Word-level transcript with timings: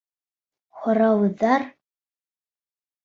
Һорауҙар? 0.79 1.67